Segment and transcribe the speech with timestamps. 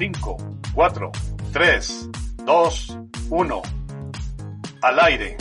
[0.00, 0.36] 5,
[0.72, 1.12] 4,
[1.52, 2.08] 3,
[2.46, 3.62] 2, 1.
[4.80, 5.36] Al aire.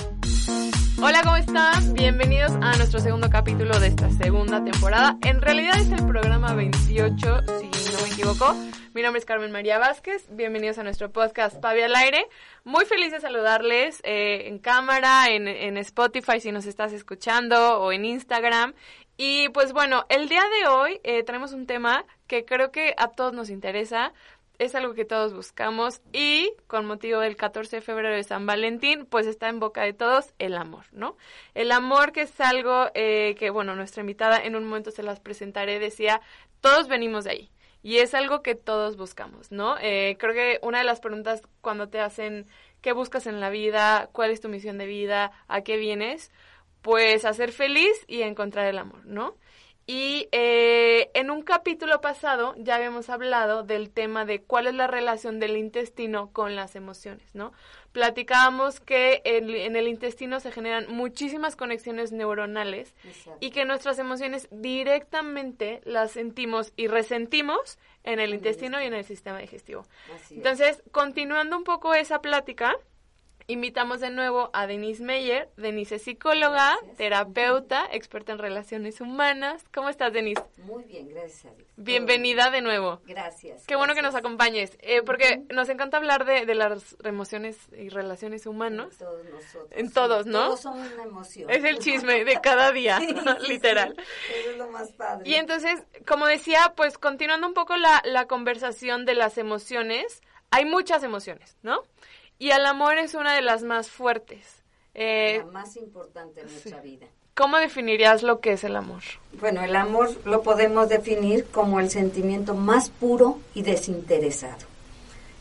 [1.02, 1.94] Hola, ¿cómo están?
[1.94, 5.18] Bienvenidos a nuestro segundo capítulo de esta segunda temporada.
[5.22, 8.54] En realidad es el programa 28, si no me equivoco.
[8.94, 10.28] Mi nombre es Carmen María Vázquez.
[10.30, 12.28] Bienvenidos a nuestro podcast Pavi al aire.
[12.66, 17.94] Muy feliz de saludarles eh, en cámara, en, en Spotify si nos estás escuchando o
[17.94, 18.74] en Instagram.
[19.22, 23.10] Y pues bueno, el día de hoy eh, tenemos un tema que creo que a
[23.10, 24.14] todos nos interesa
[24.60, 29.06] es algo que todos buscamos y con motivo del 14 de febrero de San Valentín,
[29.06, 31.18] pues está en boca de todos el amor, ¿no?
[31.56, 35.22] El amor que es algo eh, que, bueno, nuestra invitada en un momento se las
[35.22, 36.22] presentaré, decía,
[36.60, 37.52] todos venimos de ahí.
[37.82, 39.78] Y es algo que todos buscamos, ¿no?
[39.80, 42.46] Eh, creo que una de las preguntas cuando te hacen
[42.82, 46.32] qué buscas en la vida, cuál es tu misión de vida, a qué vienes,
[46.82, 49.36] pues a ser feliz y encontrar el amor, ¿no?
[49.92, 54.86] Y eh, en un capítulo pasado ya habíamos hablado del tema de cuál es la
[54.86, 57.54] relación del intestino con las emociones, ¿no?
[57.92, 63.40] Platicábamos que en, en el intestino se generan muchísimas conexiones neuronales Exacto.
[63.40, 69.06] y que nuestras emociones directamente las sentimos y resentimos en el intestino y en el
[69.06, 69.88] sistema digestivo.
[70.30, 72.78] Entonces, continuando un poco esa plática,
[73.50, 75.50] invitamos de nuevo a Denise Meyer.
[75.58, 76.98] Denise es psicóloga, Gracias.
[76.98, 79.64] terapeuta, experta en relaciones humanas.
[79.74, 80.42] ¿Cómo estás, Denise?
[80.60, 81.68] Muy bien, gracias a Dios.
[81.76, 83.02] Bienvenida de nuevo.
[83.06, 83.66] Gracias.
[83.66, 87.90] Qué bueno que nos acompañes, eh, porque nos encanta hablar de, de las emociones y
[87.90, 88.98] relaciones humanas.
[88.98, 89.68] Todos nosotros.
[89.72, 90.46] En todos, ¿no?
[90.46, 91.50] Todos son una emoción.
[91.50, 93.16] Es el chisme de cada día, Sí,
[93.48, 93.96] literal.
[93.98, 95.28] sí, eso es lo más padre.
[95.28, 100.66] Y entonces, como decía, pues continuando un poco la, la conversación de las emociones, hay
[100.66, 101.82] muchas emociones, ¿no?
[102.40, 104.40] Y el amor es una de las más fuertes.
[104.96, 107.06] Eh, La más importante en nuestra vida.
[107.36, 109.02] ¿Cómo definirías lo que es el amor?
[109.40, 114.66] Bueno, el amor lo podemos definir como el sentimiento más puro y desinteresado.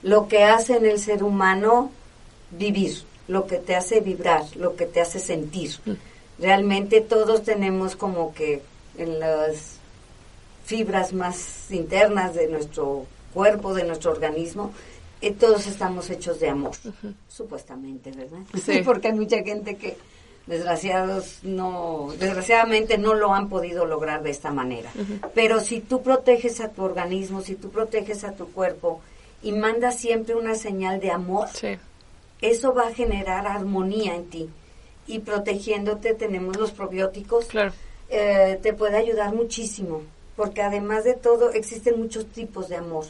[0.02, 1.90] Lo que hace en el ser humano
[2.50, 5.70] vivir, lo que te hace vibrar, lo que te hace sentir.
[6.38, 8.62] Realmente todos tenemos como que
[8.96, 9.78] en las
[10.64, 14.72] fibras más internas de nuestro cuerpo, de nuestro organismo,
[15.20, 16.72] eh, todos estamos hechos de amor,
[17.28, 18.38] supuestamente, ¿verdad?
[18.64, 18.80] Sí.
[18.84, 19.96] Porque hay mucha gente que
[20.46, 24.90] desgraciados no, desgraciadamente no lo han podido lograr de esta manera.
[25.34, 29.00] Pero si tú proteges a tu organismo, si tú proteges a tu cuerpo
[29.42, 31.76] y mandas siempre una señal de amor, Sí.
[32.40, 34.48] eso va a generar armonía en ti.
[35.06, 37.72] Y protegiéndote tenemos los probióticos, Claro.
[38.08, 40.02] eh, te puede ayudar muchísimo,
[40.34, 43.04] porque además de todo existen muchos tipos de amor.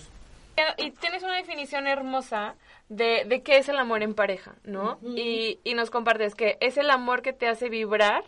[0.77, 2.57] Y tienes una definición hermosa
[2.89, 4.99] de, de qué es el amor en pareja, ¿no?
[5.17, 8.25] y, y nos compartes que es el amor que te hace vibrar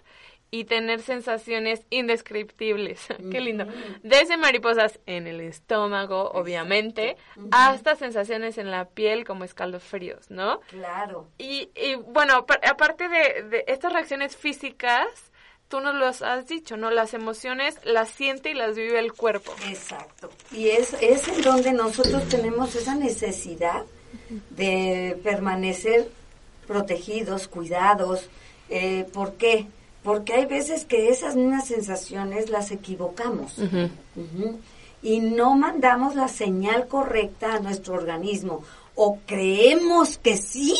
[0.52, 3.06] y tener sensaciones indescriptibles.
[3.30, 3.66] qué lindo.
[4.02, 7.16] Desde mariposas en el estómago, obviamente,
[7.52, 10.60] hasta sensaciones en la piel como escalofríos, ¿no?
[10.68, 11.28] Claro.
[11.38, 15.29] Y, y bueno, pa- aparte de, de estas reacciones físicas,
[15.70, 16.90] tú nos lo has dicho, ¿no?
[16.90, 19.52] Las emociones las siente y las vive el cuerpo.
[19.68, 20.28] Exacto.
[20.50, 23.84] Y es, es en donde nosotros tenemos esa necesidad
[24.50, 26.10] de permanecer
[26.66, 28.28] protegidos, cuidados.
[28.68, 29.68] Eh, ¿Por qué?
[30.02, 33.54] Porque hay veces que esas mismas sensaciones las equivocamos.
[35.02, 38.64] Y no mandamos la señal correcta a nuestro organismo.
[39.02, 40.76] O creemos que sí,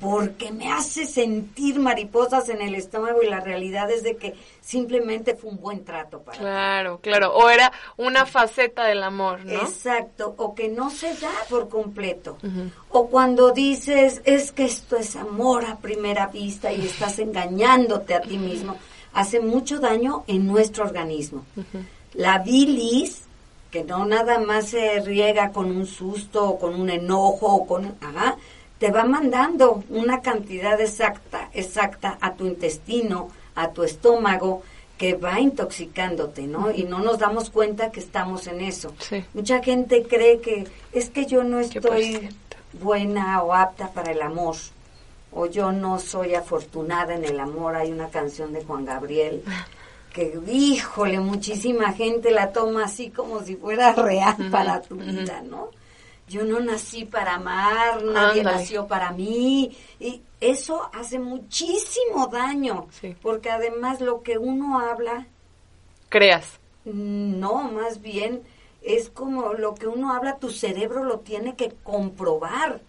[0.00, 5.34] porque me hace sentir mariposas en el estómago y la realidad es de que simplemente
[5.34, 6.44] fue un buen trato para ti.
[6.44, 7.34] Claro, claro.
[7.34, 9.52] O era una faceta del amor, ¿no?
[9.52, 12.38] Exacto, o que no se da por completo.
[12.88, 18.22] O cuando dices, es que esto es amor a primera vista y estás engañándote a
[18.22, 18.78] ti mismo,
[19.12, 21.44] hace mucho daño en nuestro organismo.
[22.14, 23.27] La bilis,
[23.70, 27.96] que no nada más se riega con un susto o con un enojo o con...
[28.00, 28.36] Ajá,
[28.78, 34.62] te va mandando una cantidad exacta, exacta a tu intestino, a tu estómago,
[34.96, 36.72] que va intoxicándote, ¿no?
[36.72, 38.94] Y no nos damos cuenta que estamos en eso.
[38.98, 39.24] Sí.
[39.32, 42.28] Mucha gente cree que es que yo no estoy
[42.72, 44.56] buena o apta para el amor,
[45.32, 47.76] o yo no soy afortunada en el amor.
[47.76, 49.42] Hay una canción de Juan Gabriel
[50.18, 55.68] que, híjole, muchísima gente la toma así como si fuera real para tu vida, ¿no?
[56.28, 59.74] Yo no nací para amar, nadie nació para mí.
[59.98, 63.16] Y eso hace muchísimo daño, Sí.
[63.22, 65.26] porque además lo que uno habla
[66.10, 66.58] Creas.
[66.84, 68.42] no, más bien
[68.82, 72.80] es como lo que uno habla, tu cerebro lo tiene que comprobar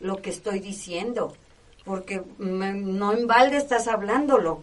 [0.00, 1.34] lo que estoy diciendo,
[1.84, 4.62] porque me- no en balde estás hablándolo.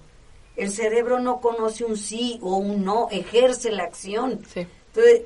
[0.57, 4.41] El cerebro no conoce un sí o un no, ejerce la acción.
[4.53, 4.67] Sí.
[4.87, 5.21] Entonces,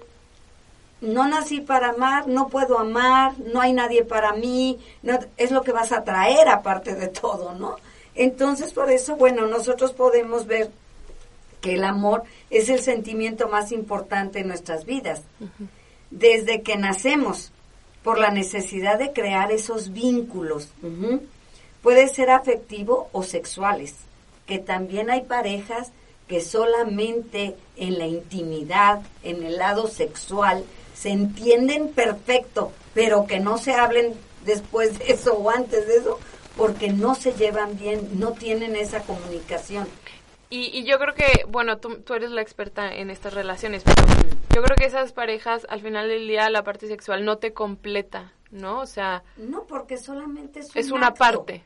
[1.01, 5.63] no nací para amar, no puedo amar, no hay nadie para mí, no, es lo
[5.63, 7.78] que vas a traer aparte de todo, ¿no?
[8.13, 10.69] Entonces, por eso, bueno, nosotros podemos ver
[11.62, 15.24] que el amor es el sentimiento más importante en nuestras vidas.
[16.10, 17.51] Desde que nacemos,
[18.04, 20.69] por la necesidad de crear esos vínculos.
[21.81, 23.95] Puede ser afectivo o sexuales,
[24.46, 25.92] que también hay parejas
[26.28, 33.58] que solamente en la intimidad, en el lado sexual, se entienden perfecto, pero que no
[33.58, 34.14] se hablen
[34.46, 36.20] después de eso o antes de eso,
[36.56, 39.88] porque no se llevan bien, no tienen esa comunicación.
[40.50, 44.06] Y, yo creo que, bueno, tú, tú, eres la experta en estas relaciones, pero
[44.54, 48.34] yo creo que esas parejas, al final del día, la parte sexual no te completa,
[48.52, 48.82] ¿no?
[48.82, 49.24] O sea...
[49.38, 51.64] No, porque solamente es, es una parte.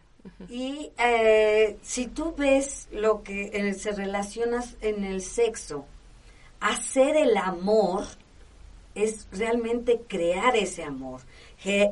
[0.50, 5.86] Y eh, si tú ves lo que se relaciona en el sexo,
[6.60, 8.06] hacer el amor
[8.96, 11.22] es realmente crear ese amor,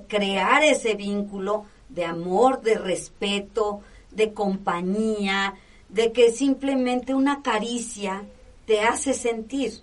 [0.07, 3.81] crear ese vínculo de amor, de respeto,
[4.11, 5.55] de compañía,
[5.89, 8.23] de que simplemente una caricia
[8.65, 9.73] te hace sentir.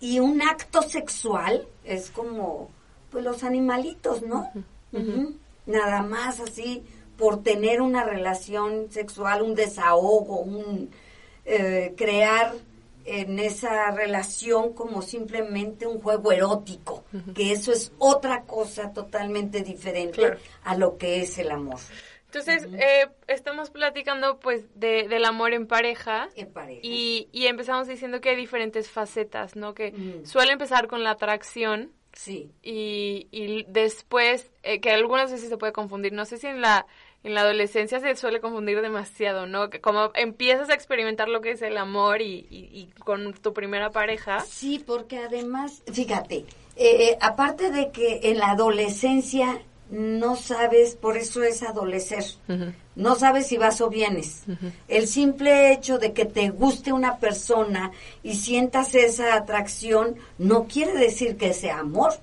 [0.00, 2.70] Y un acto sexual es como,
[3.10, 4.50] pues los animalitos, ¿no?
[5.66, 6.82] Nada más así,
[7.16, 10.90] por tener una relación sexual, un desahogo, un
[11.44, 12.54] eh, crear
[13.04, 20.38] en esa relación como simplemente un juego erótico, que eso es otra cosa totalmente diferente
[20.62, 21.80] a lo que es el amor.
[22.26, 26.28] Entonces, eh, estamos platicando pues de, del amor en pareja.
[26.34, 26.80] En pareja.
[26.82, 29.72] Y, y, empezamos diciendo que hay diferentes facetas, ¿no?
[29.74, 31.92] Que suele empezar con la atracción.
[32.14, 32.50] Sí.
[32.62, 36.86] Y, y después, eh, que algunas veces se puede confundir, no sé si en la,
[37.24, 39.70] en la adolescencia se suele confundir demasiado, ¿no?
[39.70, 43.90] Que como empiezas a experimentar lo que es el amor y, y, con tu primera
[43.90, 44.40] pareja.
[44.40, 46.44] Sí, porque además, fíjate,
[46.76, 49.60] eh, aparte de que en la adolescencia
[49.90, 52.24] no sabes, por eso es adolecer,
[52.96, 54.42] no sabes si vas o vienes.
[54.88, 57.92] El simple hecho de que te guste una persona
[58.22, 62.14] y sientas esa atracción no quiere decir que sea amor.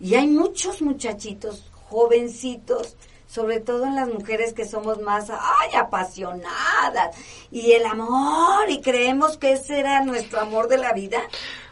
[0.00, 2.96] Y hay muchos muchachitos, jovencitos,
[3.26, 7.16] sobre todo en las mujeres que somos más, ay, apasionadas,
[7.50, 11.18] y el amor, y creemos que ese era nuestro amor de la vida.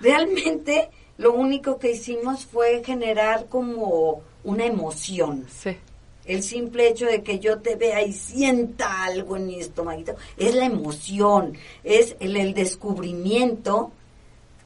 [0.00, 5.46] Realmente lo único que hicimos fue generar como una emoción.
[5.48, 5.76] Sí.
[6.24, 10.54] El simple hecho de que yo te vea y sienta algo en mi estomaguito es
[10.54, 13.90] la emoción, es el, descubrimiento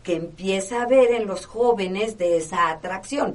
[0.03, 3.35] que empieza a ver en los jóvenes de esa atracción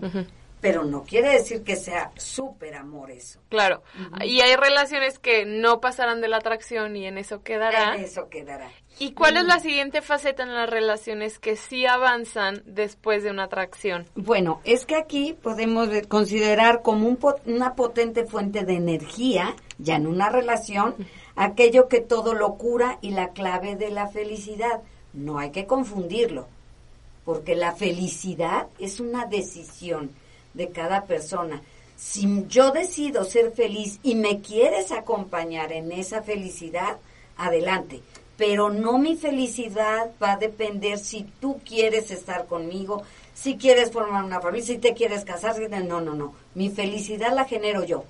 [0.62, 3.40] pero no quiere decir que sea súper amor eso.
[3.50, 3.82] Claro,
[4.24, 7.96] y hay relaciones que no pasarán de la atracción y en eso quedará.
[7.96, 8.70] En eso quedará.
[8.98, 13.46] ¿Y cuál es la siguiente faceta en las relaciones que sí avanzan después de una
[13.46, 14.06] atracción?
[14.16, 20.08] Bueno, es que aquí podemos considerar como un una potente fuente de energía, ya en
[20.08, 20.96] una relación,
[21.36, 24.82] aquello que todo lo cura y la clave de la felicidad.
[25.14, 26.48] No hay que confundirlo,
[27.24, 30.12] porque la felicidad es una decisión
[30.60, 31.62] de cada persona.
[31.96, 36.98] Si yo decido ser feliz y me quieres acompañar en esa felicidad,
[37.38, 38.02] adelante.
[38.38, 43.04] Pero no mi felicidad va a depender si tú quieres estar conmigo,
[43.34, 45.60] si quieres formar una familia, si te quieres casar.
[45.70, 46.36] No, no, no.
[46.56, 48.04] Mi felicidad la genero yo.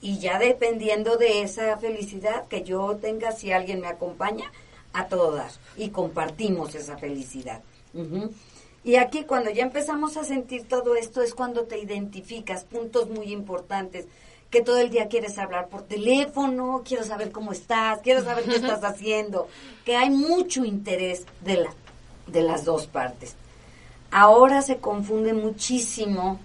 [0.00, 4.50] Y ya dependiendo de esa felicidad que yo tenga, si alguien me acompaña,
[4.92, 5.50] a todo dar.
[5.76, 7.60] Y compartimos esa felicidad.
[8.84, 13.32] Y aquí cuando ya empezamos a sentir todo esto es cuando te identificas, puntos muy
[13.32, 14.06] importantes,
[14.50, 18.56] que todo el día quieres hablar por teléfono, quiero saber cómo estás, quiero saber qué
[18.56, 19.48] estás haciendo,
[19.84, 21.74] que hay mucho interés de, la,
[22.26, 23.36] de las dos partes.
[24.10, 26.40] Ahora se confunde muchísimo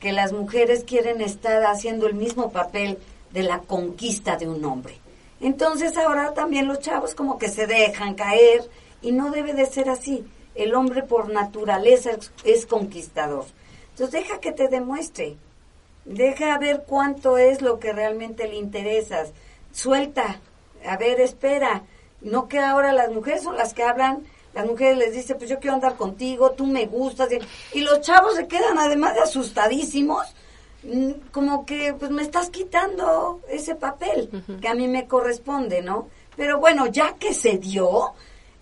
[0.00, 2.98] que las mujeres quieren estar haciendo el mismo papel
[3.32, 4.98] de la conquista de un hombre.
[5.40, 8.68] Entonces ahora también los chavos como que se dejan caer
[9.00, 10.24] y no debe de ser así
[10.58, 12.10] el hombre por naturaleza
[12.44, 13.46] es, conquistador.
[13.90, 15.36] Entonces deja que te demuestre,
[16.04, 19.30] deja ver cuánto es lo que realmente le interesas,
[19.72, 20.40] suelta,
[20.84, 21.84] a ver, espera,
[22.20, 25.60] no que ahora las mujeres son las que hablan, las mujeres les dicen, pues yo
[25.60, 27.28] quiero andar contigo, tú me gustas,
[27.72, 30.26] y los chavos se quedan además de asustadísimos,
[30.82, 34.28] mm, como que pues me estás quitando ese papel
[34.60, 36.08] que a mí me corresponde, ¿no?
[36.36, 38.14] Pero bueno, ya que se dio,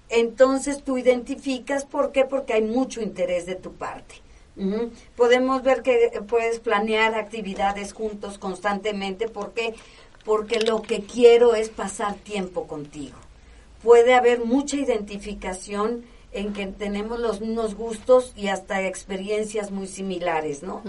[0.08, 4.16] entonces tú identificas por qué, porque hay mucho interés de tu parte.
[5.16, 9.74] Podemos ver que puedes planear actividades juntos constantemente porque
[10.26, 13.16] porque lo que quiero es pasar tiempo contigo.
[13.82, 20.64] Puede haber mucha identificación en que tenemos los mismos gustos y hasta experiencias muy similares,
[20.64, 20.82] ¿no?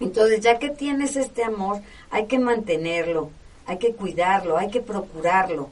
[0.00, 1.80] Entonces, ya que tienes este amor,
[2.10, 3.30] hay que mantenerlo,
[3.64, 5.70] hay que cuidarlo, hay que procurarlo.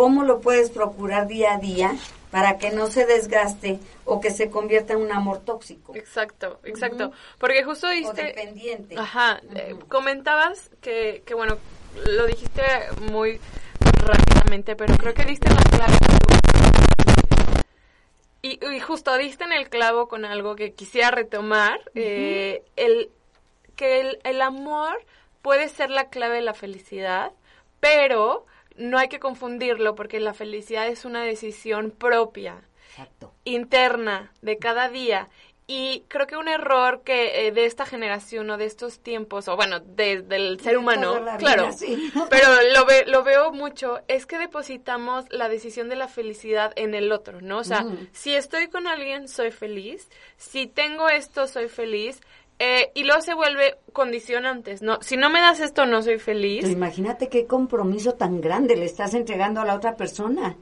[0.00, 1.94] ¿Cómo lo puedes procurar día a día
[2.30, 5.94] para que no se desgaste o que se convierta en un amor tóxico?
[5.94, 7.12] Exacto, exacto.
[7.38, 8.22] Porque justo O diste...
[8.22, 8.98] dependiente.
[8.98, 11.58] Ajá, eh, comentabas que, que, bueno,
[12.06, 12.62] lo dijiste
[13.12, 13.38] muy
[14.06, 15.92] rápidamente, pero creo que diste la clave.
[18.40, 23.10] Y, y justo diste en el clavo con algo que quisiera retomar, eh, el
[23.76, 25.04] que el, el amor
[25.42, 27.32] puede ser la clave de la felicidad,
[27.80, 28.46] pero
[28.80, 33.32] no hay que confundirlo porque la felicidad es una decisión propia Exacto.
[33.44, 35.28] interna de cada día.
[35.72, 39.54] Y creo que un error que eh, de esta generación o de estos tiempos, o
[39.54, 42.10] bueno, de- del ser humano, claro, sí.
[42.28, 46.96] pero lo, ve- lo veo mucho, es que depositamos la decisión de la felicidad en
[46.96, 47.58] el otro, ¿no?
[47.58, 52.20] O sea, si estoy con alguien, soy feliz, si tengo esto, soy feliz,
[52.62, 54.98] eh, y luego se vuelve condicionantes, ¿no?
[55.00, 56.60] Si no me das esto, no soy feliz.
[56.60, 60.58] Pero imagínate qué compromiso tan grande le estás entregando a la otra persona.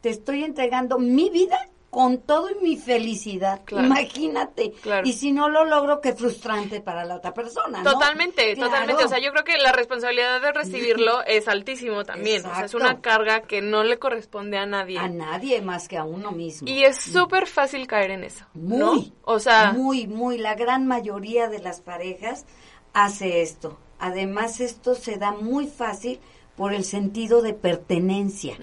[0.00, 1.58] Te estoy entregando mi vida
[1.96, 3.62] con todo y mi felicidad.
[3.64, 3.86] Claro.
[3.86, 4.72] Imagínate.
[4.82, 5.08] Claro.
[5.08, 7.82] Y si no lo logro, qué frustrante para la otra persona.
[7.82, 7.90] ¿no?
[7.90, 8.70] Totalmente, Claro.
[8.70, 9.04] totalmente.
[9.06, 12.40] O sea, yo creo que la responsabilidad de recibirlo es altísimo también.
[12.40, 12.76] O sea, es Exacto.
[12.76, 14.98] una carga que no le corresponde a nadie.
[14.98, 16.68] A nadie más que a uno mismo.
[16.68, 18.44] Y es súper fácil caer en eso.
[18.52, 18.92] ¿no?
[18.96, 19.14] Muy.
[19.22, 20.36] O sea, Muy, muy.
[20.36, 22.44] La gran mayoría de las parejas
[22.92, 23.78] hace esto.
[23.98, 26.20] Además, esto se da muy fácil
[26.56, 28.58] por el sentido de pertenencia.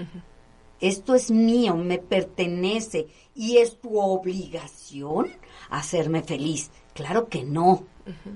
[0.84, 5.32] Esto es mío, me pertenece y es tu obligación
[5.70, 6.72] hacerme feliz.
[6.94, 7.86] Claro que no.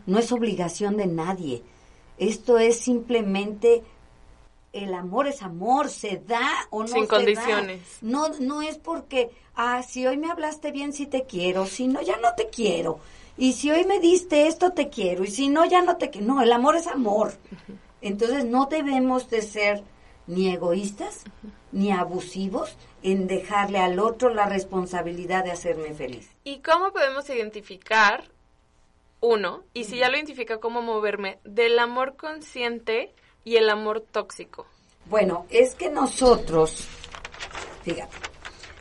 [0.05, 1.61] No es obligación de nadie.
[2.17, 3.83] Esto es simplemente
[4.71, 7.07] el amor es amor, se da o no Sin se da.
[7.07, 7.81] condiciones.
[8.01, 12.01] No, no es porque, ah, si hoy me hablaste bien, sí te quiero, si no,
[12.01, 12.99] ya no te quiero.
[13.37, 16.27] Y si hoy me diste esto, te quiero, y si no, ya no te quiero.
[16.27, 17.33] No, el amor es amor.
[18.01, 19.83] Entonces no debemos de ser
[20.27, 21.23] ni egoístas
[21.77, 26.27] ni abusivos en dejarle al otro la responsabilidad de hacerme feliz.
[26.43, 28.23] ¿y cómo podemos identificar
[29.19, 29.63] uno?
[29.73, 34.65] Y si ya lo identifica, cómo moverme del amor consciente y el amor tóxico.
[35.05, 36.87] Bueno, es que nosotros,
[37.83, 38.17] fíjate,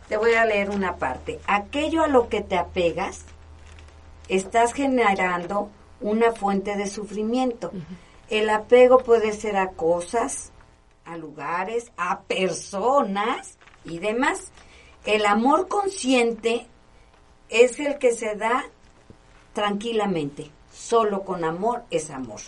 [0.08, 1.38] te voy a leer una parte.
[1.46, 3.26] Aquello a lo que te apegas,
[4.28, 7.72] estás generando una fuente de sufrimiento.
[8.30, 10.52] El apego puede ser a cosas,
[11.06, 14.52] a lugares, a personas y demás.
[15.04, 16.66] El amor consciente
[17.48, 18.64] es el que se da
[19.52, 20.50] tranquilamente.
[20.72, 22.40] Solo con amor es amor.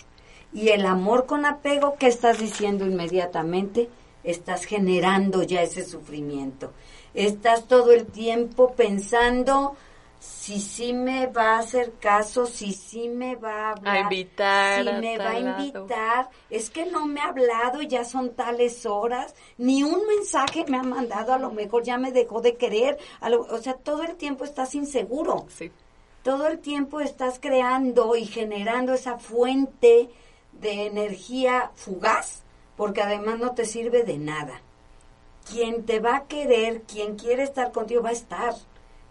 [0.52, 3.88] Y el amor con apego, ¿qué estás diciendo inmediatamente?
[4.24, 6.72] Estás generando ya ese sufrimiento.
[7.14, 9.76] Estás todo el tiempo pensando
[10.20, 14.84] si sí me va a hacer caso, si sí me va a hablar, A invitar
[14.84, 15.60] si me va a lado.
[15.60, 16.30] invitar.
[16.50, 20.76] Es que no me ha hablado y ya son tales horas, ni un mensaje me
[20.78, 22.98] ha mandado, a lo mejor ya me dejó de querer.
[23.20, 25.70] a lo- o sea, todo el tiempo estás inseguro Sí.
[26.22, 30.10] todo el tiempo estás creando y generando esa fuente
[30.52, 32.42] de energía fugaz,
[32.76, 34.60] porque además no te sirve de nada.
[35.50, 38.54] Quien te va a querer, quien quiere estar contigo, va a estar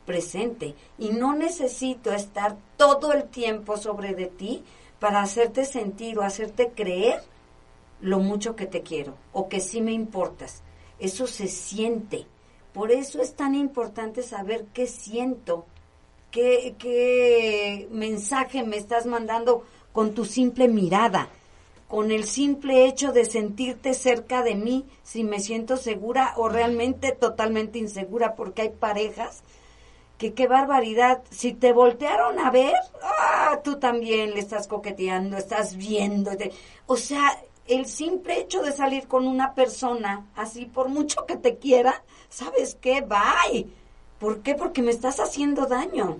[0.07, 0.73] presente.
[0.97, 4.63] Y no necesito estar todo el tiempo sobre de ti
[4.99, 7.21] para hacerte sentir o hacerte creer
[8.01, 10.63] lo mucho que te quiero o que sí me importas.
[10.97, 12.25] Eso se siente.
[12.73, 15.65] Por eso es tan importante saber qué siento,
[16.31, 21.29] qué, qué mensaje me estás mandando con tu simple mirada,
[21.87, 27.13] con el simple hecho de sentirte cerca de mí, si me siento segura o realmente
[27.13, 29.41] totalmente insegura, porque hay parejas
[30.17, 35.75] que qué barbaridad, si te voltearon a ver, ah, tú también le estás coqueteando, estás
[35.75, 36.31] viendo,
[36.87, 41.57] o sea, el simple hecho de salir con una persona, así por mucho que te
[41.57, 43.01] quiera, ¿sabes qué?
[43.01, 43.67] Bye.
[44.19, 44.55] ¿Por qué?
[44.55, 46.17] Porque me estás haciendo daño.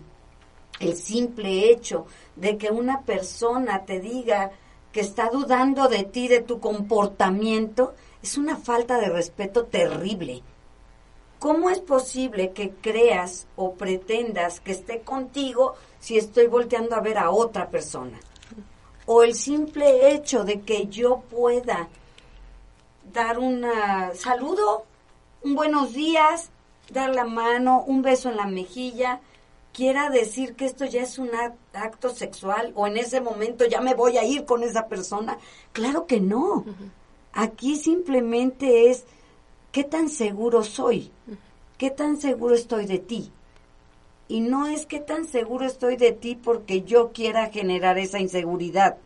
[0.80, 4.52] El simple hecho de que una persona te diga
[4.92, 10.44] que está dudando de ti, de tu comportamiento, es una falta de respeto terrible.
[11.40, 17.18] ¿Cómo es posible que creas o pretendas que esté contigo si estoy volteando a ver
[17.18, 18.20] a otra persona?
[19.06, 21.88] O el simple hecho de que yo pueda
[23.14, 23.66] dar un
[24.16, 24.84] saludo,
[25.44, 26.50] un buenos días,
[26.92, 29.22] dar la mano, un beso en la mejilla,
[29.74, 33.80] quiera decir que esto ya es un ac- acto sexual o en ese momento ya
[33.80, 35.38] me voy a ir con esa persona.
[35.72, 36.66] Claro que no.
[37.32, 39.06] Aquí simplemente es
[39.78, 41.12] qué tan seguro soy
[41.78, 43.32] ¿qué tan seguro estoy de ti?
[44.28, 48.98] Y no es que tan seguro estoy de ti porque yo quiera generar esa inseguridad,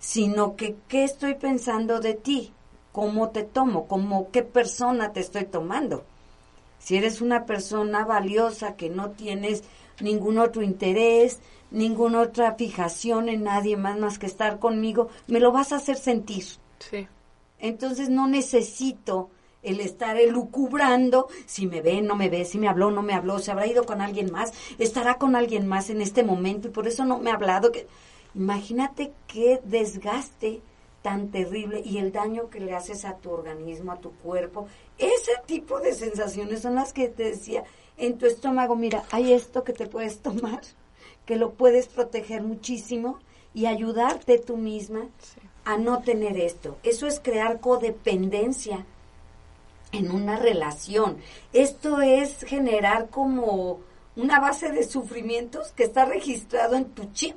[0.00, 2.52] sino que qué estoy pensando de ti,
[2.90, 6.02] cómo te tomo, como qué persona te estoy tomando.
[6.80, 9.62] Si eres una persona valiosa que no tienes
[10.00, 11.38] ningún otro interés,
[11.70, 15.96] ninguna otra fijación en nadie más más que estar conmigo, me lo vas a hacer
[15.96, 16.44] sentir.
[16.80, 17.06] Sí.
[17.60, 19.30] Entonces no necesito
[19.62, 23.38] el estar elucubrando si me ve, no me ve, si me habló, no me habló,
[23.38, 26.88] se habrá ido con alguien más, estará con alguien más en este momento y por
[26.88, 27.72] eso no me ha hablado.
[27.72, 27.86] Que...
[28.34, 30.60] Imagínate qué desgaste
[31.02, 34.68] tan terrible y el daño que le haces a tu organismo, a tu cuerpo.
[34.98, 37.64] Ese tipo de sensaciones son las que te decía
[37.98, 40.60] en tu estómago, mira, hay esto que te puedes tomar,
[41.26, 43.18] que lo puedes proteger muchísimo
[43.52, 45.08] y ayudarte tú misma
[45.64, 46.78] a no tener esto.
[46.82, 48.86] Eso es crear codependencia
[49.92, 51.18] en una relación.
[51.52, 53.80] Esto es generar como
[54.16, 57.36] una base de sufrimientos que está registrado en tu chip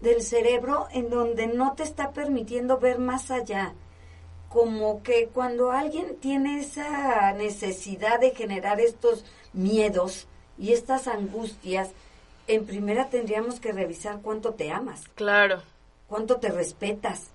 [0.00, 3.74] del cerebro en donde no te está permitiendo ver más allá.
[4.48, 10.26] Como que cuando alguien tiene esa necesidad de generar estos miedos
[10.58, 11.90] y estas angustias,
[12.48, 15.04] en primera tendríamos que revisar cuánto te amas.
[15.14, 15.62] Claro.
[16.08, 17.28] Cuánto te respetas.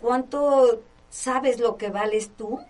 [0.00, 0.80] Cuánto
[1.10, 2.60] sabes lo que vales tú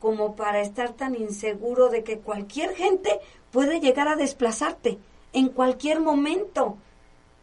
[0.00, 4.98] como para estar tan inseguro de que cualquier gente puede llegar a desplazarte
[5.32, 6.78] en cualquier momento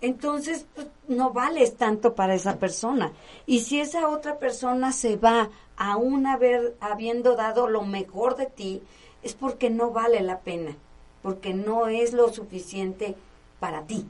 [0.02, 3.14] entonces pues, no vales tanto para esa persona.
[3.46, 8.82] Y si esa otra persona se va aún haber, habiendo dado lo mejor de ti,
[9.24, 10.76] es porque no vale la pena,
[11.24, 13.16] porque no es lo suficiente
[13.60, 14.06] para ti,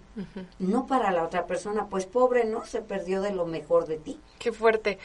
[0.60, 1.88] no para la otra persona.
[1.90, 2.66] Pues pobre, ¿no?
[2.66, 4.20] Se perdió de lo mejor de ti.
[4.40, 5.00] Qué fuerte.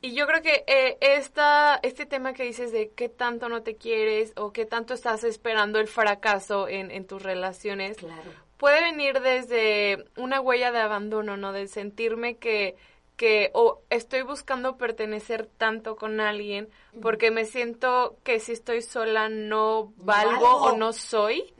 [0.00, 3.76] Y yo creo que eh, esta, este tema que dices de qué tanto no te
[3.76, 9.20] quieres o qué tanto estás esperando el fracaso en, en tus relaciones, Claro puede venir
[9.20, 11.52] desde una huella de abandono, ¿no?
[11.52, 12.76] De sentirme que
[13.18, 16.68] que o estoy buscando pertenecer tanto con alguien
[17.02, 21.52] porque me siento que si estoy sola no valgo o no soy.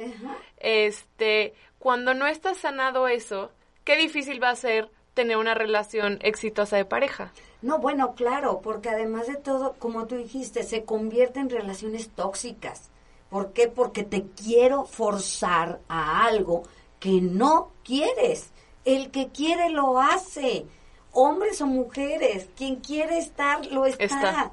[0.58, 3.50] Este, cuando no está sanado eso,
[3.84, 7.32] qué difícil va a ser tener una relación exitosa de pareja.
[7.60, 12.90] No, bueno, claro, porque además de todo, como tú dijiste, se convierte en relaciones tóxicas.
[13.30, 13.68] ¿Por qué?
[13.68, 16.62] Porque te quiero forzar a algo
[17.00, 18.50] que no quieres.
[18.84, 20.66] El que quiere lo hace.
[21.12, 24.52] Hombres o mujeres, quien quiere estar, lo está.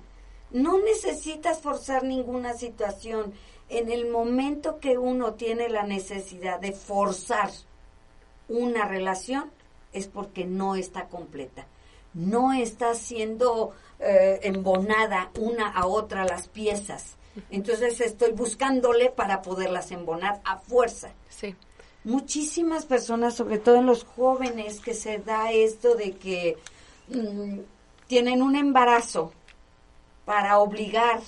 [0.51, 3.33] No necesitas forzar ninguna situación.
[3.69, 7.49] En el momento que uno tiene la necesidad de forzar
[8.47, 9.51] una relación,
[9.91, 11.65] es porque no está completa.
[12.13, 17.15] No está siendo eh, embonada una a otra las piezas.
[17.49, 21.12] Entonces estoy buscándole para poderlas embonar a fuerza.
[21.30, 21.56] Sí
[22.06, 26.58] muchísimas personas, sobre todo en los jóvenes, que se da esto de que
[27.10, 27.60] mm,
[28.08, 29.34] tienen un embarazo
[30.23, 31.19] para obligar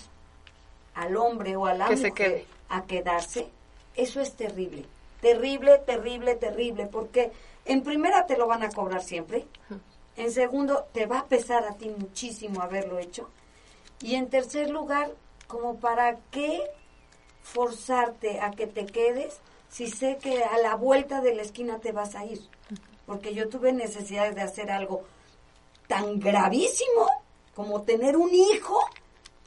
[0.98, 3.48] al hombre o a la mujer a quedarse,
[3.96, 4.86] eso es terrible.
[5.22, 7.32] Terrible, terrible, terrible, porque
[7.66, 9.46] en primera te lo van a cobrar siempre,
[10.16, 13.30] en segundo te va a pesar a ti muchísimo haberlo hecho,
[14.02, 15.12] y en tercer lugar,
[15.48, 16.62] como para qué
[17.42, 21.92] forzarte a que te quedes si sé que a la vuelta de la esquina te
[21.92, 22.42] vas a ir?
[23.06, 25.04] Porque yo tuve necesidad de hacer algo
[25.88, 27.08] tan gravísimo
[27.56, 28.80] como tener un hijo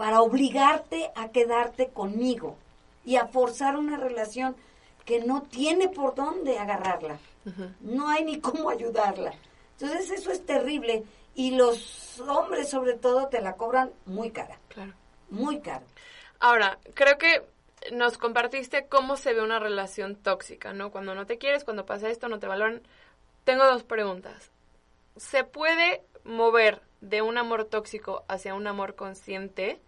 [0.01, 2.57] para obligarte a quedarte conmigo
[3.05, 4.57] y a forzar una relación
[5.05, 7.19] que no tiene por dónde agarrarla.
[7.81, 9.35] No hay ni cómo ayudarla.
[9.79, 14.59] Entonces eso es terrible y los hombres sobre todo te la cobran muy cara.
[14.69, 14.95] Claro.
[15.29, 15.85] Muy caro.
[16.39, 17.43] Ahora, creo que
[17.93, 20.91] nos compartiste cómo se ve una relación tóxica, ¿no?
[20.91, 22.81] Cuando no te quieres, cuando pasa esto, no te valoran.
[23.45, 24.51] Tengo dos preguntas.
[25.19, 29.79] ¿Se puede mover de un amor tóxico hacia un amor consciente?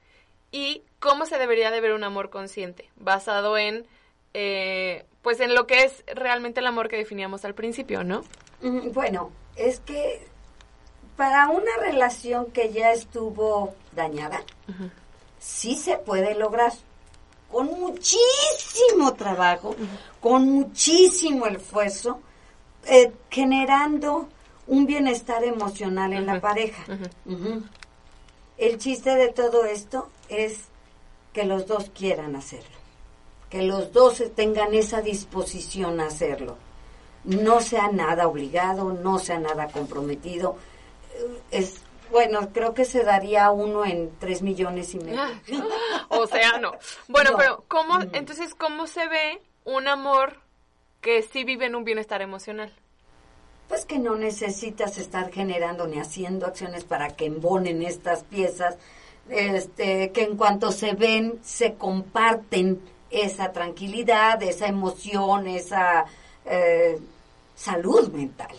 [0.52, 2.88] ¿Y cómo se debería de ver un amor consciente?
[2.96, 3.86] Basado en,
[4.34, 8.22] eh, pues en lo que es realmente el amor que definíamos al principio, ¿no?
[8.60, 10.28] Bueno, es que
[11.16, 14.42] para una relación que ya estuvo dañada,
[15.38, 16.72] sí se puede lograr
[17.50, 19.74] con muchísimo trabajo,
[20.20, 22.20] con muchísimo esfuerzo,
[22.86, 24.28] eh, generando
[24.66, 26.84] un bienestar emocional en la pareja.
[28.58, 30.64] El chiste de todo esto es
[31.32, 32.76] que los dos quieran hacerlo,
[33.50, 36.56] que los dos tengan esa disposición a hacerlo.
[37.24, 40.56] No sea nada obligado, no sea nada comprometido.
[41.14, 45.20] Eh, es Bueno, creo que se daría uno en tres millones y medio.
[46.08, 46.72] o sea, no.
[47.08, 50.42] Bueno, pero ¿cómo, entonces, cómo se ve un amor
[51.00, 52.72] que sí vive en un bienestar emocional?
[53.68, 58.76] Pues que no necesitas estar generando ni haciendo acciones para que embonen estas piezas,
[59.28, 62.80] este, que en cuanto se ven, se comparten
[63.10, 66.06] esa tranquilidad, esa emoción, esa
[66.46, 66.98] eh,
[67.54, 68.54] salud mental.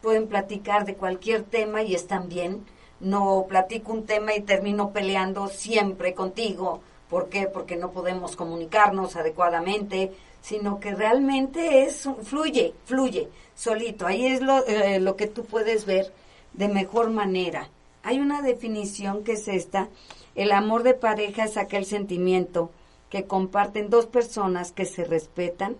[0.00, 2.64] Pueden platicar de cualquier tema y están bien.
[3.00, 6.80] No platico un tema y termino peleando siempre contigo.
[7.08, 7.46] ¿Por qué?
[7.46, 14.06] Porque no podemos comunicarnos adecuadamente, sino que realmente es fluye, fluye solito.
[14.06, 16.12] Ahí es lo, eh, lo que tú puedes ver
[16.54, 17.68] de mejor manera.
[18.02, 19.88] Hay una definición que es esta.
[20.34, 22.70] El amor de pareja es aquel sentimiento
[23.10, 25.76] que comparten dos personas que se respetan,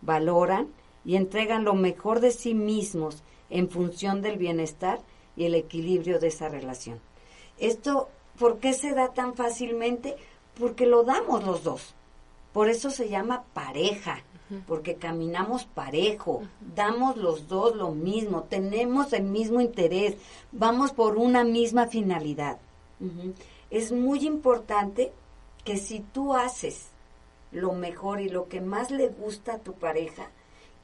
[0.00, 0.68] valoran
[1.04, 5.00] y entregan lo mejor de sí mismos en función del bienestar
[5.36, 7.00] y el equilibrio de esa relación.
[7.58, 10.16] Esto, ¿por qué se da tan fácilmente?
[10.58, 11.94] Porque lo damos los dos.
[12.52, 14.22] Por eso se llama pareja,
[14.66, 16.42] porque caminamos parejo,
[16.74, 20.16] damos los dos lo mismo, tenemos el mismo interés,
[20.52, 22.58] vamos por una misma finalidad.
[23.70, 25.12] Es muy importante
[25.64, 26.88] que si tú haces
[27.52, 30.30] lo mejor y lo que más le gusta a tu pareja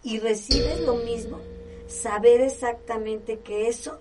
[0.03, 1.41] y recibes lo mismo,
[1.89, 4.01] saber exactamente que eso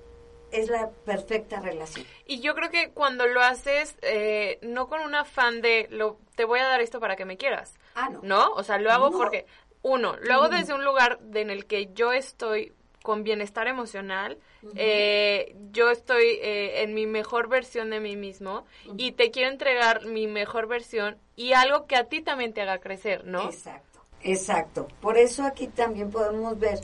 [0.51, 2.05] es la perfecta relación.
[2.25, 6.45] Y yo creo que cuando lo haces, eh, no con un afán de, lo, te
[6.45, 7.73] voy a dar esto para que me quieras.
[7.95, 8.19] Ah, no.
[8.21, 8.53] ¿No?
[8.53, 9.45] O sea, lo hago porque,
[9.81, 12.73] uno, lo hago desde un lugar en el que yo estoy
[13.05, 14.39] con bienestar emocional,
[14.75, 18.65] eh, yo estoy eh, en mi mejor versión de mí mismo
[18.97, 22.79] y te quiero entregar mi mejor versión y algo que a ti también te haga
[22.79, 23.43] crecer, ¿no?
[23.43, 24.87] Exacto, exacto.
[25.01, 26.79] Por eso aquí también podemos ver,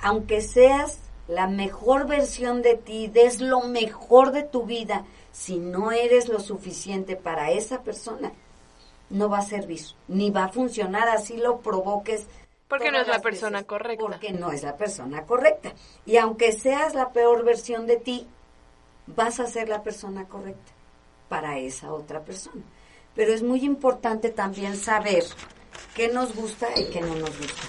[0.00, 5.90] aunque seas la mejor versión de ti, des lo mejor de tu vida, si no
[5.90, 8.32] eres lo suficiente para esa persona,
[9.10, 12.26] no va a servir, ni va a funcionar, así lo provoques
[12.68, 14.04] porque no es la persona correcta.
[14.04, 15.72] Porque no es la persona correcta.
[16.04, 18.26] Y aunque seas la peor versión de ti,
[19.06, 20.72] vas a ser la persona correcta
[21.30, 22.62] para esa otra persona.
[23.14, 25.24] Pero es muy importante también saber
[25.94, 27.62] qué nos gusta y qué no nos gusta,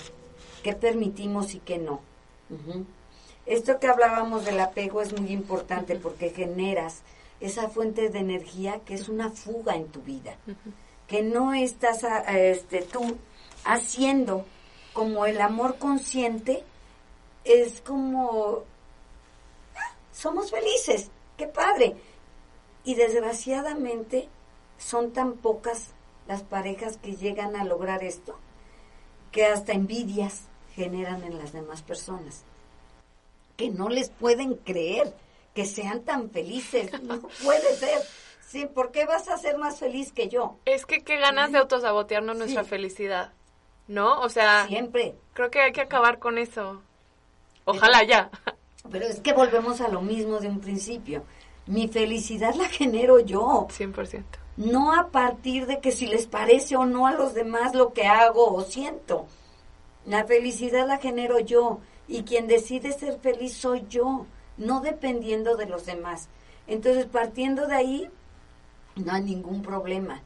[0.63, 2.01] qué permitimos y qué no.
[3.45, 7.01] Esto que hablábamos del apego es muy importante porque generas
[7.39, 10.35] esa fuente de energía que es una fuga en tu vida,
[11.09, 13.17] que no estás este, tú
[13.65, 14.45] haciendo
[14.93, 16.63] como el amor consciente
[17.43, 18.63] es como
[20.13, 21.95] somos felices, qué padre.
[22.83, 24.27] Y desgraciadamente
[24.77, 25.87] son tan pocas
[26.27, 28.37] las parejas que llegan a lograr esto
[29.31, 30.43] que hasta envidias
[30.75, 32.43] generan en las demás personas.
[33.57, 35.13] Que no les pueden creer
[35.53, 36.91] que sean tan felices.
[37.01, 38.01] No puede ser.
[38.49, 40.57] Sí, ¿por qué vas a ser más feliz que yo?
[40.65, 43.31] Es que qué ganas de autosabotearnos nuestra felicidad.
[43.89, 44.21] ¿no?
[44.21, 45.15] O sea, siempre.
[45.33, 46.81] Creo que hay que acabar con eso.
[47.65, 48.29] Ojalá ya.
[48.91, 51.23] Pero es que volvemos a lo mismo de un principio.
[51.65, 53.67] Mi felicidad la genero yo.
[53.69, 54.23] 100%.
[54.57, 58.07] No a partir de que si les parece o no a los demás lo que
[58.07, 59.27] hago o siento.
[60.05, 61.79] La felicidad la genero yo.
[62.07, 64.25] Y quien decide ser feliz soy yo,
[64.57, 66.27] no dependiendo de los demás.
[66.67, 68.09] Entonces, partiendo de ahí,
[68.99, 70.21] no hay ningún problema.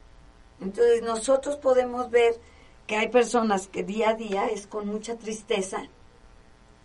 [0.60, 2.38] Entonces, nosotros podemos ver
[2.86, 5.84] que hay personas que día a día es con mucha tristeza,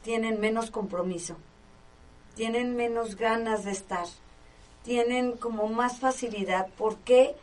[0.03, 1.35] tienen menos compromiso,
[2.35, 4.07] tienen menos ganas de estar,
[4.83, 6.67] tienen como más facilidad.
[6.77, 7.35] ¿Por qué?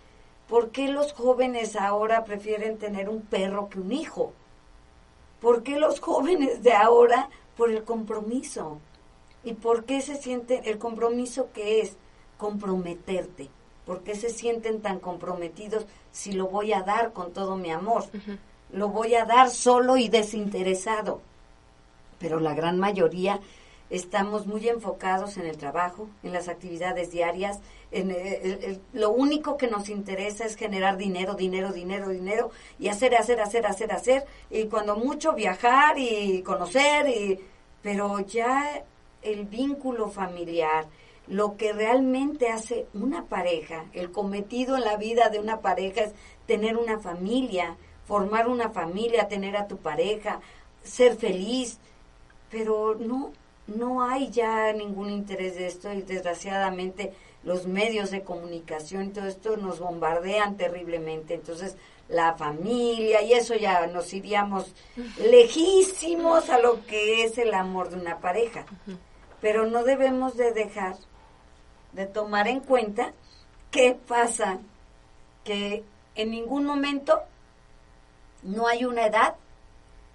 [0.49, 4.33] ¿Por qué los jóvenes ahora prefieren tener un perro que un hijo?
[5.41, 8.79] ¿Por qué los jóvenes de ahora por el compromiso?
[9.45, 11.97] ¿Y por qué se sienten el compromiso que es
[12.39, 13.51] comprometerte?
[13.87, 18.05] ¿Por qué se sienten tan comprometidos si lo voy a dar con todo mi amor?
[18.73, 21.21] Lo voy a dar solo y desinteresado.
[22.19, 23.41] Pero la gran mayoría
[23.89, 27.61] estamos muy enfocados en el trabajo, en las actividades diarias.
[27.93, 33.41] En lo único que nos interesa es generar dinero, dinero, dinero, dinero y hacer, hacer,
[33.41, 34.25] hacer, hacer, hacer.
[34.51, 37.39] Y cuando mucho viajar y conocer, y,
[37.83, 38.83] pero ya
[39.23, 40.87] el vínculo familiar,
[41.27, 46.13] lo que realmente hace una pareja, el cometido en la vida de una pareja es
[46.47, 50.41] tener una familia, formar una familia, tener a tu pareja,
[50.83, 51.79] ser feliz,
[52.51, 53.33] pero no,
[53.67, 57.13] no hay ya ningún interés de esto y desgraciadamente
[57.43, 61.35] los medios de comunicación y todo esto nos bombardean terriblemente.
[61.35, 61.77] Entonces,
[62.09, 64.73] la familia y eso ya nos iríamos
[65.19, 68.65] lejísimos a lo que es el amor de una pareja.
[69.41, 70.97] Pero no debemos de dejar
[71.97, 73.13] de tomar en cuenta
[73.71, 74.59] qué pasa,
[75.45, 75.83] que
[76.15, 77.23] en ningún momento
[78.43, 79.35] no hay una edad,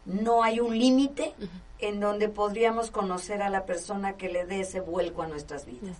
[0.05, 1.33] no hay un límite
[1.79, 5.97] en donde podríamos conocer a la persona que le dé ese vuelco a nuestras vidas.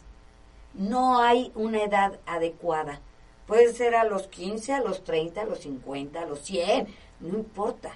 [0.74, 3.00] No hay una edad adecuada.
[3.48, 6.88] Puede ser a los 15, a los 30, a los 50, a los 100,
[7.22, 7.91] no importa.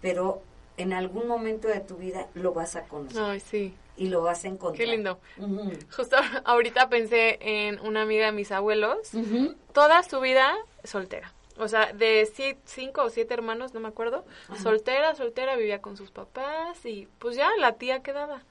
[0.00, 0.42] Pero
[0.76, 3.22] en algún momento de tu vida lo vas a conocer.
[3.22, 3.74] Ay, sí.
[3.98, 4.76] Y lo vas a encontrar.
[4.78, 5.18] Qué lindo.
[5.94, 9.10] Justo ahorita pensé en una amiga de mis abuelos,
[9.72, 11.32] toda su vida soltera.
[11.60, 14.24] O sea, de si- cinco o siete hermanos, no me acuerdo.
[14.62, 18.42] Soltera, soltera, vivía con sus papás y pues ya la tía quedaba.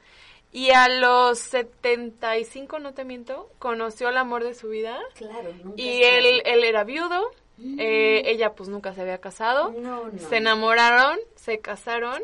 [0.51, 4.99] Y a los 75, no te miento, conoció el amor de su vida.
[5.15, 7.31] Claro, nunca Y él, él era viudo,
[7.77, 9.71] eh, ella pues nunca se había casado.
[9.71, 10.19] No, no.
[10.29, 12.21] Se enamoraron, se casaron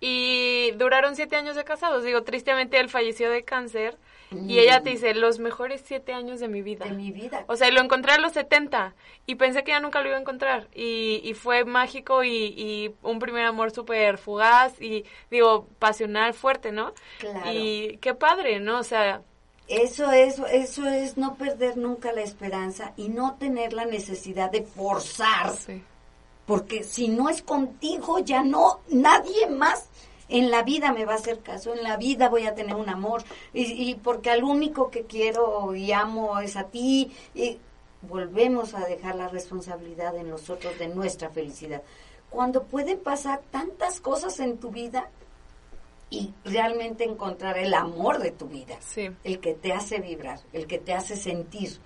[0.00, 2.04] y duraron siete años de casados.
[2.04, 3.98] Digo, tristemente él falleció de cáncer
[4.46, 6.84] y ella te dice, los mejores siete años de mi vida.
[6.84, 7.44] de mi vida.
[7.48, 8.94] O sea, y lo encontré a los 70
[9.26, 10.68] y pensé que ya nunca lo iba a encontrar.
[10.74, 16.72] Y, y fue mágico y, y un primer amor súper fugaz y, digo, pasional, fuerte,
[16.72, 16.92] ¿no?
[17.18, 17.50] Claro.
[17.50, 18.78] Y qué padre, ¿no?
[18.80, 19.22] O sea,
[19.66, 24.62] Eso es, eso es no perder nunca la esperanza y no tener la necesidad de
[24.62, 25.82] forzar, sí.
[26.48, 29.90] Porque si no es contigo ya no, nadie más
[30.30, 32.88] en la vida me va a hacer caso, en la vida voy a tener un
[32.88, 37.58] amor y, y porque al único que quiero y amo es a ti y
[38.00, 41.82] volvemos a dejar la responsabilidad en nosotros de nuestra felicidad.
[42.30, 45.10] Cuando pueden pasar tantas cosas en tu vida
[46.08, 49.10] y realmente encontrar el amor de tu vida Sí.
[49.22, 51.78] el que te hace vibrar, el que te hace sentir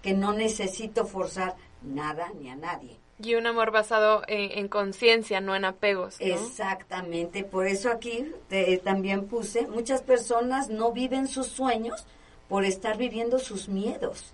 [0.00, 2.96] que no necesito forzar nada ni a nadie.
[3.18, 6.26] Y un amor basado en, en conciencia, no en apegos, ¿no?
[6.26, 12.04] Exactamente, por eso aquí te- también puse, muchas personas no viven sus sueños
[12.48, 14.32] por estar viviendo sus miedos.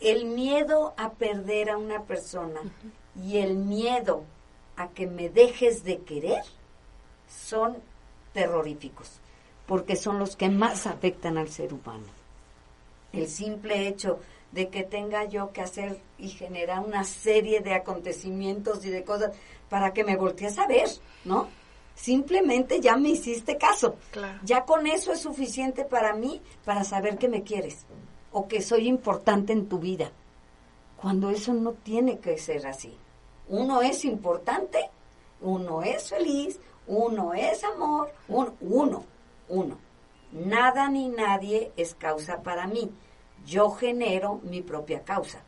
[0.00, 2.60] El miedo a perder a una persona
[3.22, 4.24] y el miedo
[4.76, 6.42] a que me dejes de querer
[7.28, 7.76] son
[8.32, 9.18] terroríficos,
[9.66, 12.04] porque son los que más afectan al ser humano.
[13.12, 14.20] El simple hecho
[14.52, 19.32] de que tenga yo que hacer y generar una serie de acontecimientos y de cosas
[19.68, 20.88] para que me voltees a ver,
[21.24, 21.48] ¿no?
[21.94, 23.96] Simplemente ya me hiciste caso.
[24.10, 24.38] Claro.
[24.42, 27.84] Ya con eso es suficiente para mí para saber que me quieres
[28.32, 30.10] o que soy importante en tu vida.
[30.96, 32.96] Cuando eso no tiene que ser así.
[33.48, 34.78] Uno es importante,
[35.40, 39.04] uno es feliz, uno es amor, un- uno,
[39.48, 39.78] uno.
[40.32, 42.90] Nada ni nadie es causa para mí.
[43.46, 45.42] Yo genero mi propia causa.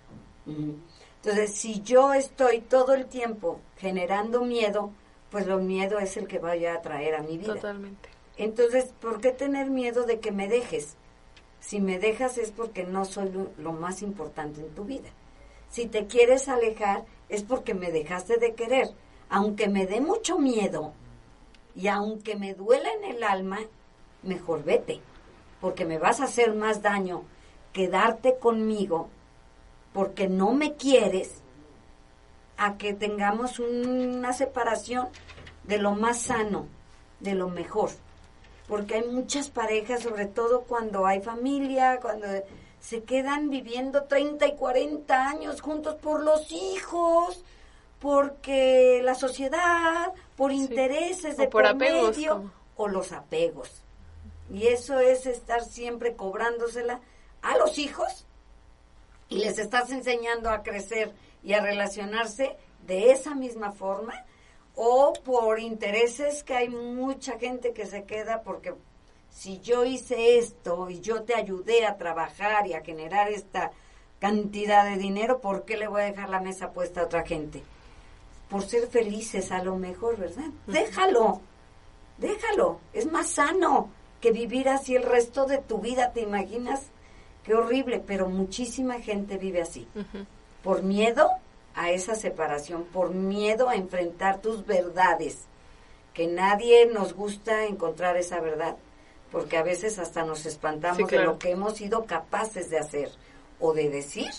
[0.46, 4.90] Entonces, si yo estoy todo el tiempo generando miedo,
[5.30, 7.54] pues lo miedo es el que vaya a traer a mi vida.
[7.54, 8.08] Totalmente.
[8.36, 10.96] Entonces, ¿por qué tener miedo de que me dejes?
[11.60, 15.10] Si me dejas es porque no soy lo, lo más importante en tu vida.
[15.68, 18.88] Si te quieres alejar es porque me dejaste de querer.
[19.28, 20.92] Aunque me dé mucho miedo
[21.74, 23.58] y aunque me duela en el alma,
[24.22, 25.00] mejor vete,
[25.60, 27.24] porque me vas a hacer más daño
[27.72, 29.08] quedarte conmigo
[29.92, 31.42] porque no me quieres
[32.56, 35.08] a que tengamos una separación
[35.64, 36.66] de lo más sano,
[37.20, 37.90] de lo mejor.
[38.68, 42.26] Porque hay muchas parejas, sobre todo cuando hay familia, cuando
[42.80, 47.44] se quedan viviendo 30 y 40 años juntos por los hijos,
[48.00, 53.82] porque la sociedad, por intereses de por por apegos, medio, o los apegos.
[54.52, 57.00] Y eso es estar siempre cobrándosela
[57.42, 58.26] a los hijos
[59.28, 64.14] y les estás enseñando a crecer y a relacionarse de esa misma forma
[64.74, 68.74] o por intereses que hay mucha gente que se queda porque
[69.30, 73.72] si yo hice esto y yo te ayudé a trabajar y a generar esta
[74.18, 77.62] cantidad de dinero, ¿por qué le voy a dejar la mesa puesta a otra gente?
[78.48, 80.50] Por ser felices a lo mejor, ¿verdad?
[80.66, 81.40] Déjalo,
[82.18, 83.88] déjalo, es más sano
[84.20, 86.82] que vivir así el resto de tu vida, ¿te imaginas?
[87.44, 89.86] Qué horrible, pero muchísima gente vive así
[90.62, 91.28] por miedo
[91.74, 95.46] a esa separación, por miedo a enfrentar tus verdades,
[96.14, 98.76] que nadie nos gusta encontrar esa verdad,
[99.32, 101.20] porque a veces hasta nos espantamos Sí, claro.
[101.22, 103.10] de lo que hemos sido capaces de hacer
[103.58, 104.30] o de decir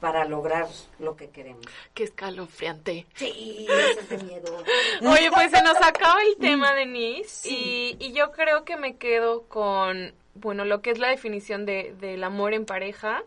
[0.00, 0.66] para lograr
[1.00, 1.64] lo que queremos.
[1.92, 3.06] Qué escalofriante.
[3.14, 4.56] Sí, ese es miedo.
[5.02, 7.96] Oye, pues se nos acaba el tema, Denise, Sí.
[8.00, 11.94] y, y yo creo que me quedo con, bueno, lo que es la definición de,
[12.00, 13.22] del amor en pareja.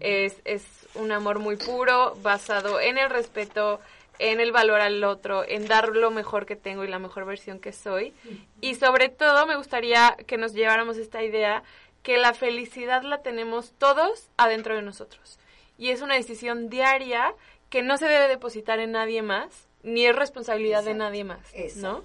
[0.00, 3.80] es, es un amor muy puro, basado en el respeto,
[4.18, 7.58] en el valor al otro, en dar lo mejor que tengo y la mejor versión
[7.58, 8.12] que soy.
[8.60, 11.62] Y sobre todo me gustaría que nos lleváramos esta idea
[12.02, 15.38] que la felicidad la tenemos todos adentro de nosotros.
[15.78, 17.34] Y es una decisión diaria
[17.70, 21.40] que no se debe depositar en nadie más, ni es responsabilidad de nadie más,
[21.76, 22.02] ¿no?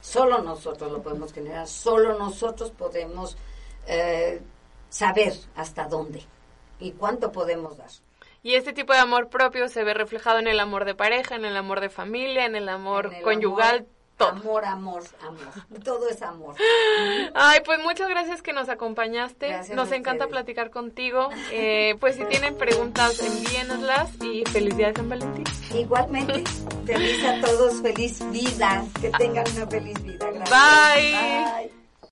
[0.00, 3.36] Solo nosotros lo podemos generar, solo nosotros podemos
[3.86, 4.40] eh,
[4.88, 6.22] saber hasta dónde
[6.80, 7.90] y cuánto podemos dar.
[8.42, 11.44] Y este tipo de amor propio se ve reflejado en el amor de pareja, en
[11.44, 14.28] el amor de familia, en el amor conyugal, todo.
[14.28, 15.82] Amor, amor, amor.
[15.82, 16.54] Todo es amor.
[17.34, 19.74] Ay, pues muchas gracias que nos acompañaste.
[19.74, 21.30] nos encanta platicar contigo.
[21.50, 25.44] Eh, pues si tienen preguntas, envíenoslas y felicidades en Valentín.
[25.74, 26.44] Igualmente,
[26.86, 28.84] feliz a todos, feliz vida.
[29.00, 30.30] Que tengan una feliz vida.
[30.30, 30.50] Gracias.
[30.50, 31.68] Bye.
[31.68, 31.83] Bye.